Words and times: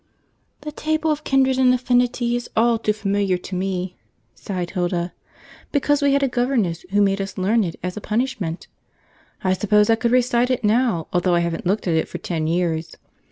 "The 0.61 0.71
Table 0.71 1.11
of 1.11 1.23
Kindred 1.23 1.59
and 1.59 1.75
Affinity 1.75 2.35
is 2.35 2.49
all 2.57 2.79
too 2.79 2.91
familiar 2.91 3.37
to 3.37 3.53
me," 3.55 3.97
sighed 4.33 4.71
Hilda, 4.71 5.13
"because 5.71 6.01
we 6.01 6.13
had 6.13 6.23
a 6.23 6.27
governess 6.27 6.81
who 6.89 7.03
made 7.03 7.21
us 7.21 7.37
learn 7.37 7.63
it 7.63 7.75
as 7.83 7.95
a 7.97 8.01
punishment. 8.01 8.65
I 9.43 9.53
suppose 9.53 9.91
I 9.91 9.95
could 9.95 10.09
recite 10.09 10.49
it 10.49 10.63
now, 10.63 11.05
although 11.13 11.35
I 11.35 11.41
haven't 11.41 11.67
looked 11.67 11.87
at 11.87 11.93
it 11.93 12.07
for 12.07 12.17
ten 12.17 12.47
years. 12.47 12.97